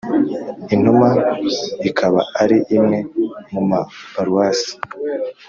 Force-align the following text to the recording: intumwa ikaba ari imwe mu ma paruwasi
intumwa 0.73 1.09
ikaba 1.89 2.21
ari 2.41 2.57
imwe 2.75 2.99
mu 3.53 3.61
ma 3.69 3.79
paruwasi 4.13 4.71